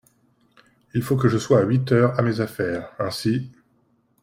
Il 0.95 1.03
faut 1.03 1.15
que 1.15 1.27
je 1.27 1.37
sois 1.37 1.59
à 1.59 1.63
huit 1.63 1.91
heures 1.91 2.17
à 2.19 2.23
mes 2.23 2.41
affaires, 2.41 2.91
ainsi… 2.97 3.51